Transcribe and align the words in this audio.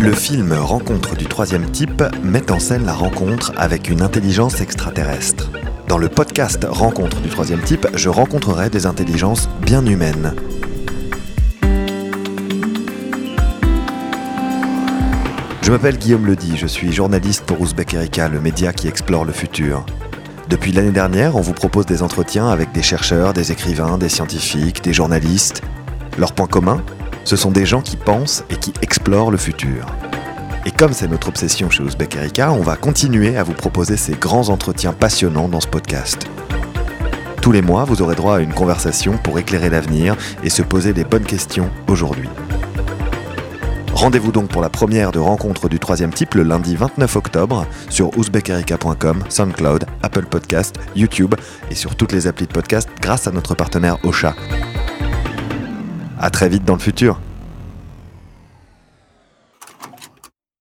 Le 0.00 0.12
film 0.12 0.52
Rencontre 0.52 1.16
du 1.16 1.26
troisième 1.26 1.68
type 1.72 2.04
met 2.22 2.52
en 2.52 2.60
scène 2.60 2.86
la 2.86 2.92
rencontre 2.92 3.52
avec 3.56 3.90
une 3.90 4.00
intelligence 4.00 4.60
extraterrestre. 4.60 5.50
Dans 5.88 5.98
le 5.98 6.08
podcast 6.08 6.64
Rencontre 6.70 7.20
du 7.20 7.28
troisième 7.28 7.60
type, 7.62 7.88
je 7.94 8.08
rencontrerai 8.08 8.70
des 8.70 8.86
intelligences 8.86 9.48
bien 9.60 9.84
humaines. 9.84 10.36
Je 15.62 15.72
m'appelle 15.72 15.98
Guillaume 15.98 16.26
Ledy, 16.26 16.56
je 16.56 16.68
suis 16.68 16.92
journaliste 16.92 17.44
pour 17.44 17.60
Ouzbek 17.60 17.94
Erika, 17.94 18.28
le 18.28 18.40
média 18.40 18.72
qui 18.72 18.86
explore 18.86 19.24
le 19.24 19.32
futur. 19.32 19.84
Depuis 20.48 20.70
l'année 20.70 20.92
dernière, 20.92 21.34
on 21.34 21.40
vous 21.40 21.54
propose 21.54 21.86
des 21.86 22.04
entretiens 22.04 22.48
avec 22.48 22.70
des 22.70 22.82
chercheurs, 22.82 23.32
des 23.32 23.50
écrivains, 23.50 23.98
des 23.98 24.08
scientifiques, 24.08 24.80
des 24.84 24.92
journalistes. 24.92 25.60
Leur 26.18 26.34
point 26.34 26.46
commun? 26.46 26.84
Ce 27.28 27.36
sont 27.36 27.50
des 27.50 27.66
gens 27.66 27.82
qui 27.82 27.98
pensent 27.98 28.42
et 28.48 28.56
qui 28.56 28.72
explorent 28.80 29.30
le 29.30 29.36
futur. 29.36 29.84
Et 30.64 30.70
comme 30.70 30.94
c'est 30.94 31.08
notre 31.08 31.28
obsession 31.28 31.68
chez 31.68 31.82
Ouzbek 31.82 32.16
Erika, 32.16 32.52
on 32.52 32.62
va 32.62 32.76
continuer 32.76 33.36
à 33.36 33.42
vous 33.42 33.52
proposer 33.52 33.98
ces 33.98 34.14
grands 34.14 34.48
entretiens 34.48 34.94
passionnants 34.94 35.50
dans 35.50 35.60
ce 35.60 35.66
podcast. 35.66 36.26
Tous 37.42 37.52
les 37.52 37.60
mois, 37.60 37.84
vous 37.84 38.00
aurez 38.00 38.14
droit 38.14 38.36
à 38.36 38.40
une 38.40 38.54
conversation 38.54 39.18
pour 39.18 39.38
éclairer 39.38 39.68
l'avenir 39.68 40.16
et 40.42 40.48
se 40.48 40.62
poser 40.62 40.94
les 40.94 41.04
bonnes 41.04 41.26
questions 41.26 41.68
aujourd'hui. 41.86 42.30
Rendez-vous 43.92 44.32
donc 44.32 44.48
pour 44.48 44.62
la 44.62 44.70
première 44.70 45.12
de 45.12 45.18
rencontre 45.18 45.68
du 45.68 45.78
troisième 45.78 46.14
type 46.14 46.32
le 46.32 46.44
lundi 46.44 46.76
29 46.76 47.14
octobre 47.14 47.66
sur 47.90 48.16
ouzbekerika.com, 48.16 49.22
SoundCloud, 49.28 49.84
Apple 50.02 50.24
Podcast, 50.24 50.76
YouTube 50.96 51.34
et 51.70 51.74
sur 51.74 51.94
toutes 51.94 52.12
les 52.12 52.26
applis 52.26 52.46
de 52.46 52.52
podcast 52.52 52.88
grâce 53.02 53.26
à 53.26 53.32
notre 53.32 53.54
partenaire 53.54 53.98
Ocha. 54.02 54.34
A 56.20 56.30
très 56.30 56.48
vite 56.48 56.64
dans 56.64 56.74
le 56.74 56.80
futur 56.80 57.20